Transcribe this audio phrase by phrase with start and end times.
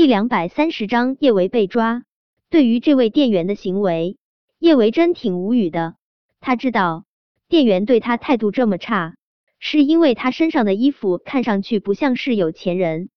[0.00, 2.04] 第两百三十章叶维被抓。
[2.48, 4.16] 对于这位店员的行为，
[4.58, 5.96] 叶维真挺无语的。
[6.40, 7.04] 他知道
[7.50, 9.16] 店员对他态度这么差，
[9.58, 13.10] 是因为他身上的衣服看上去不像是有钱人。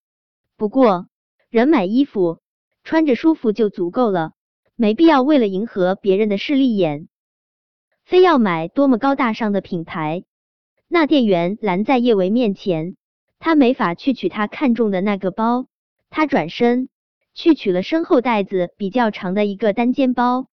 [0.57, 1.07] 不过，
[1.49, 2.39] 人买衣服
[2.83, 4.33] 穿着舒服就足够了，
[4.75, 7.07] 没必要为了迎合别人的势利眼，
[8.03, 10.25] 非要买多么高大上的品牌。
[10.89, 12.97] 那店员拦在叶维面前，
[13.39, 15.67] 他没法去取他看中的那个包。
[16.15, 16.89] 他转身
[17.33, 20.45] 去取了身后袋子比较长的一个单肩包。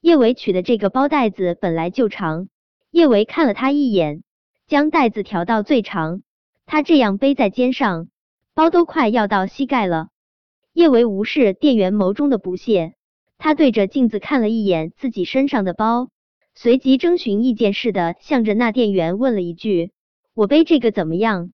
[0.00, 2.48] 叶维取的这个包袋子本来就长，
[2.90, 4.22] 叶维看了他一眼，
[4.66, 6.22] 将袋子调到最长。
[6.64, 8.08] 他这样背在肩上，
[8.54, 10.08] 包都快要到膝盖了。
[10.72, 12.94] 叶维无视店员眸中的不屑，
[13.36, 16.08] 他对着镜子看了一眼自己身上的包。
[16.54, 19.92] 随即征询意见似的，向着那店员问了一句
[20.34, 21.50] ：“我背这个怎么样？”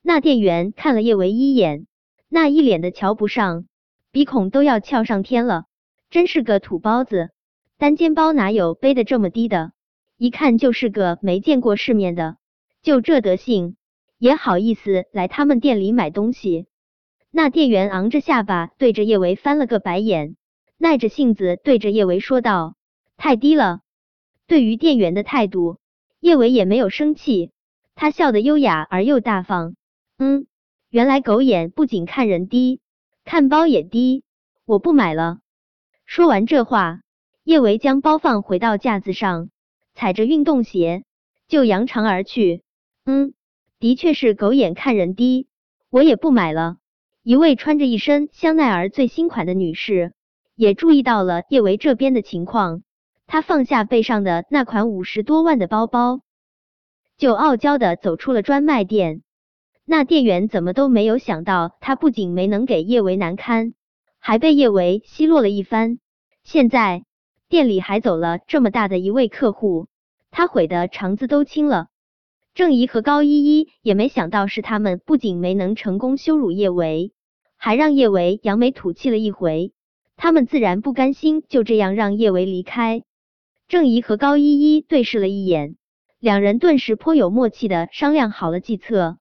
[0.00, 1.86] 那店员看了叶维一眼，
[2.32, 3.66] 那一脸的瞧不上，
[4.12, 5.64] 鼻孔都要翘上天了，
[6.10, 7.30] 真是个土包子！
[7.76, 9.72] 单肩包哪有背的这么低的？
[10.16, 12.36] 一看就是个没见过世面的，
[12.82, 13.74] 就这德行，
[14.16, 16.66] 也好意思来他们店里买东西？
[17.32, 20.36] 那店员昂着下巴，对着叶维翻了个白眼，
[20.78, 22.76] 耐着性子对着叶维说道。
[23.16, 23.80] 太低了。
[24.46, 25.78] 对于店员的态度，
[26.20, 27.50] 叶维也没有生气，
[27.96, 29.74] 他笑得优雅而又大方。
[30.16, 30.46] 嗯，
[30.90, 32.80] 原来狗眼不仅看人低，
[33.24, 34.24] 看包也低。
[34.64, 35.38] 我不买了。
[36.04, 37.02] 说完这话，
[37.44, 39.50] 叶维将包放回到架子上，
[39.94, 41.04] 踩着运动鞋
[41.46, 42.64] 就扬长而去。
[43.04, 43.34] 嗯，
[43.78, 45.46] 的确是狗眼看人低，
[45.90, 46.78] 我也不买了。
[47.22, 50.12] 一位穿着一身香奈儿最新款的女士
[50.56, 52.82] 也注意到了叶维这边的情况。
[53.28, 56.22] 她放下背上的那款五十多万的包包，
[57.16, 59.22] 就傲娇的走出了专卖店。
[59.90, 63.74] 那店员怎么都没有想到，他不仅没能给叶维难堪，
[64.20, 65.98] 还被叶维奚落了一番。
[66.44, 67.02] 现在
[67.48, 69.88] 店里还走了这么大的一位客户，
[70.30, 71.88] 他悔得肠子都青了。
[72.54, 77.10] 郑怡和高依依也没想到，是他们不仅没能成功羞辱叶维，
[77.56, 79.72] 还让叶维扬眉吐气了一回。
[80.16, 83.02] 他们自然不甘心就这样让叶维离开。
[83.66, 85.74] 郑怡和高依依对视了一眼，
[86.20, 89.16] 两人顿时颇有默契的商量好了计策。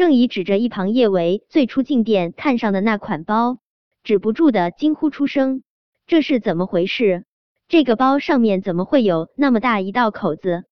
[0.00, 3.58] 郑怡指着一旁叶维最初进店看上的那款包，
[4.02, 5.62] 止不住的惊呼出声
[6.08, 7.26] ：“这是怎么回事？
[7.68, 10.64] 这个包上面怎么会有那么大一道口子？”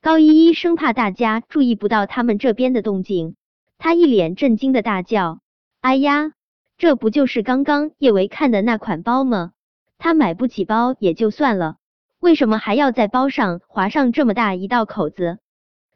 [0.00, 3.34] 高依依生怕大家注意不到他们这边的动静，
[3.76, 5.40] 她一脸震惊的大叫
[5.82, 6.30] ：“哎呀，
[6.78, 9.50] 这不就是刚刚叶维看的那款包吗？
[9.98, 11.74] 他买不起包也就算了。”
[12.22, 15.40] 为什么还要在包上划上这么大一道口子？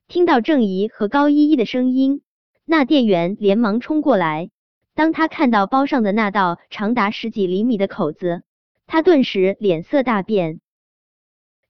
[0.08, 2.22] 听到郑怡和高依依的声音，
[2.64, 4.50] 那店员连忙冲过来。
[4.94, 8.42] 当他看到包上的那道长达十几厘米的口子，
[8.86, 10.60] 他顿时脸色大变。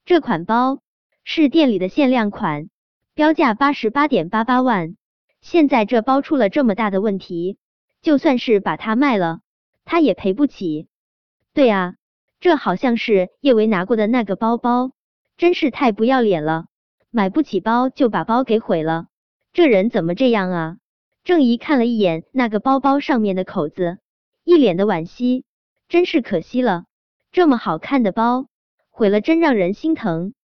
[0.04, 0.80] 这款包
[1.24, 2.68] 是店里的限量款，
[3.14, 4.96] 标价八十八点八八万。
[5.40, 7.58] 现在这包出了这么大的问题，
[8.02, 9.40] 就算是把它卖了，
[9.84, 10.88] 他也赔不起。
[11.52, 11.94] 对啊。
[12.40, 14.90] 这好像是叶维拿过的那个包包，
[15.38, 16.66] 真是太不要脸了！
[17.10, 19.06] 买不起包就把包给毁了，
[19.54, 20.76] 这人怎么这样啊？
[21.24, 23.96] 郑怡看了一眼那个包包上面的口子，
[24.44, 25.44] 一脸的惋惜，
[25.88, 26.84] 真是可惜了，
[27.32, 28.46] 这么好看的包
[28.90, 30.34] 毁了，真让人心疼。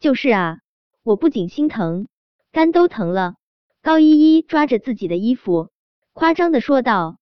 [0.00, 0.58] 就是啊，
[1.04, 2.08] 我不仅心疼，
[2.50, 3.36] 肝都疼了。
[3.82, 5.70] 高依依抓着自己的衣服，
[6.12, 7.18] 夸张的说道。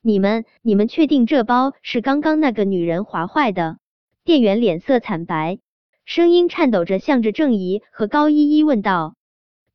[0.00, 3.76] 你们，你们确定这包是刚刚那个女人划坏的？
[4.24, 5.58] 店员脸色惨白，
[6.06, 9.16] 声音颤抖着，向着郑怡和高依依问道：“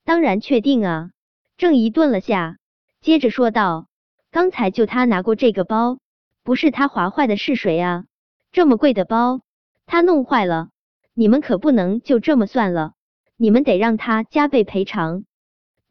[0.03, 1.11] 当然确定啊！”
[1.55, 2.57] 郑怡顿了下，
[3.03, 3.87] 接着说道
[4.31, 5.99] ：“刚才就他拿过这个包，
[6.41, 8.05] 不是他划坏的是谁啊？
[8.53, 9.41] 这么贵的包，
[9.85, 10.69] 他弄坏了，
[11.13, 12.93] 你们可不能就这么算了，
[13.35, 15.25] 你们得让他加倍赔偿。”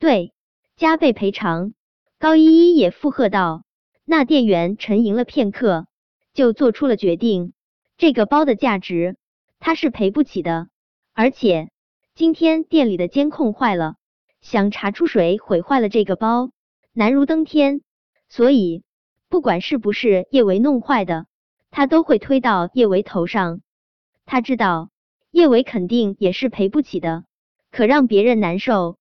[0.00, 0.32] 对，
[0.74, 1.74] 加倍赔偿。
[2.18, 3.62] 高依依也附和道。
[4.06, 5.86] 那店员沉吟了片刻，
[6.32, 7.52] 就做出了决定。
[7.98, 9.18] 这个包的价值
[9.60, 10.68] 他是赔不起的，
[11.12, 11.68] 而且
[12.14, 13.96] 今天店里的监控坏了，
[14.40, 16.52] 想查出谁毁坏了这个包，
[16.92, 17.82] 难如登天。
[18.28, 18.82] 所以
[19.28, 21.26] 不管是不是叶维弄坏的，
[21.70, 23.60] 他都会推到叶维头上。
[24.24, 24.90] 他知道
[25.30, 27.24] 叶维肯定也是赔不起的，
[27.70, 28.98] 可让别人难受，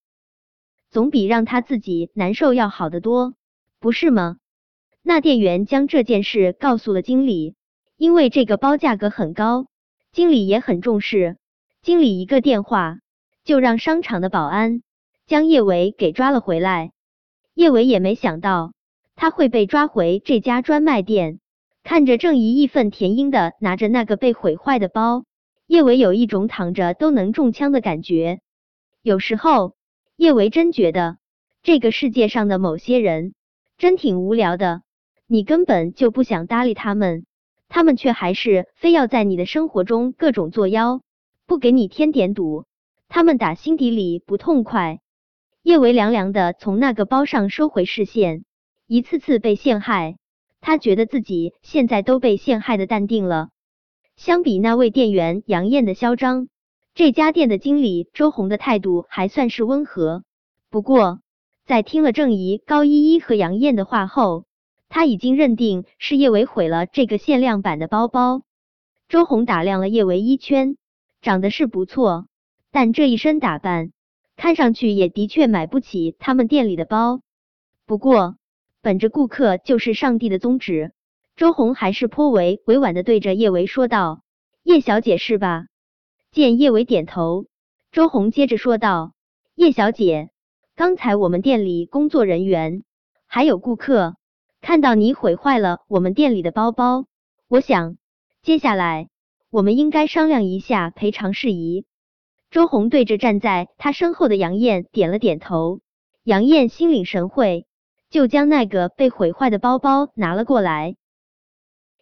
[0.89, 3.35] 总比让他自己难受要好得多，
[3.79, 4.37] 不是吗？
[5.01, 7.55] 那店员将这件事告诉了经理，
[7.97, 9.67] 因为这个包价格很高，
[10.11, 11.37] 经理也很重视。
[11.81, 12.99] 经理一个电话，
[13.43, 14.83] 就让商场的保安
[15.25, 16.91] 将叶维给抓了回来。
[17.53, 18.73] 叶伟也没想到，
[19.15, 21.39] 他会被抓回这家专卖店。
[21.83, 25.25] 看着郑怡义愤填膺的拿着那个被毁坏的包，
[25.65, 28.39] 叶伟有一种躺着都能中枪的感觉。
[29.01, 29.73] 有时候，
[30.15, 31.17] 叶维真觉得
[31.63, 33.33] 这个世界上的某些人
[33.77, 34.83] 真挺无聊的，
[35.25, 37.25] 你根本就不想搭理他们，
[37.67, 41.01] 他们却还是非要在你的生活中各种作妖，
[41.47, 42.65] 不给你添点堵，
[43.09, 44.99] 他们打心底里不痛快。
[45.63, 48.45] 叶维凉凉的从那个包上收回视线，
[48.87, 50.17] 一次次被陷害。
[50.59, 53.49] 他觉得自己现在都被陷害的淡定了。
[54.15, 56.47] 相比那位店员杨艳的嚣张，
[56.95, 60.23] 这家店的经理周红的态度还算是温和。
[60.71, 61.19] 不过，
[61.65, 64.45] 在听了郑怡、高依依和杨艳的话后，
[64.89, 68.41] 他已经认定是叶维毁了这个限量版的包包。
[69.07, 70.75] 周红打量了叶维一圈，
[71.21, 72.25] 长得是不错，
[72.71, 73.91] 但这一身打扮，
[74.41, 77.21] 看上去也的确买不起他们店里的包。
[77.85, 78.37] 不过，
[78.81, 80.93] 本着顾客就是上帝的宗旨，
[81.35, 84.23] 周红还是颇为委婉的对着叶维说道
[84.65, 85.65] ：“叶小姐是吧？”
[86.33, 87.45] 见叶维点头，
[87.91, 89.13] 周红接着说道
[89.53, 90.31] ：“叶小姐，
[90.75, 92.81] 刚才我们店里工作人员
[93.27, 94.15] 还有顾客
[94.59, 97.05] 看到你毁坏了我们店里的包包，
[97.47, 97.95] 我想
[98.41, 99.07] 接下来
[99.51, 101.85] 我们应该商量一下赔偿事宜。”
[102.51, 105.79] 周红对着站在他身后的杨艳点了点头，
[106.23, 107.65] 杨艳心领神会。
[108.09, 110.97] 就将那个被毁坏的包包拿了过来。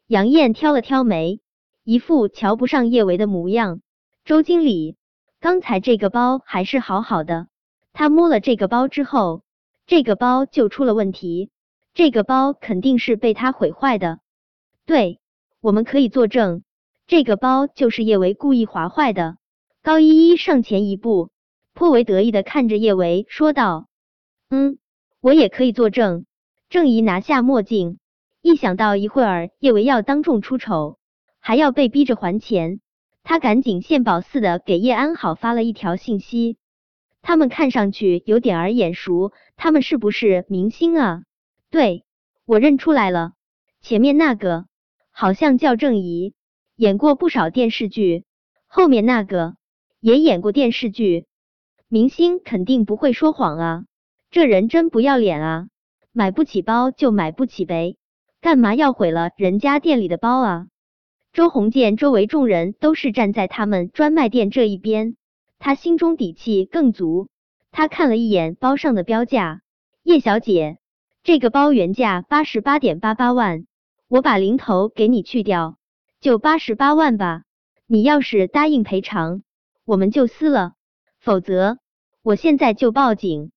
[0.07, 1.39] 杨艳挑了挑眉，
[1.83, 3.81] 一副瞧不上叶维的模样。
[4.25, 4.97] 周经理，
[5.39, 7.47] 刚才这个包还是好好的，
[7.93, 9.43] 他摸了这个包之后，
[9.85, 11.51] 这个包就出了问题。
[11.93, 14.19] 这个包肯定是被他毁坏的。
[14.87, 15.19] 对，
[15.61, 16.63] 我们可以作证，
[17.05, 19.37] 这个包就是叶维故意划坏的。
[19.81, 21.29] 高依依上前一步，
[21.73, 23.87] 颇为得意的看着叶维说道
[24.49, 24.77] ：“嗯。”
[25.21, 26.25] 我也可以作证。
[26.69, 27.99] 郑怡拿下墨镜，
[28.41, 30.97] 一想到一会儿叶维要当众出丑，
[31.41, 32.79] 还要被逼着还钱，
[33.21, 36.55] 他赶紧献宝似的给叶安好发了一条信息。
[37.21, 41.23] 他们看上去有点儿眼熟，他们是不是明星啊？
[41.69, 42.05] 对，
[42.45, 43.33] 我认出来了，
[43.81, 44.67] 前面那个
[45.11, 46.33] 好像叫郑怡，
[46.77, 48.23] 演过不少电视剧。
[48.67, 49.57] 后面那个
[49.99, 51.25] 也演过电视剧，
[51.87, 53.83] 明星肯定不会说谎啊。
[54.31, 55.67] 这人真不要脸啊！
[56.11, 57.97] 买不起包就买不起呗，
[58.41, 60.67] 干嘛要毁了人家店里的包啊？
[61.33, 65.15] 周鸿见周围众人都是站在他们专卖店这一边，
[65.59, 67.27] 他心中底气更足。
[67.71, 69.61] 他看了一眼包上的标价，
[70.01, 70.79] 叶小姐，
[71.23, 73.65] 这个包原价八十八点八八万，
[74.07, 75.77] 我把零头给你去掉，
[76.19, 77.43] 就八十八万吧。
[77.85, 79.43] 你要是答应赔偿，
[79.89, 80.73] 我们就撕了；
[81.19, 81.79] 否则，
[82.21, 83.51] 我现在就报警。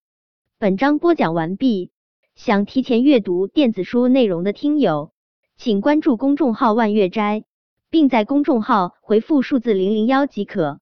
[0.59, 1.91] 本章播讲完毕，
[2.35, 5.13] 想提前阅读电子书内容的听友，
[5.59, 7.45] 请关注公众号万月斋，
[7.91, 10.81] 并在公众号回复数字零零幺即可。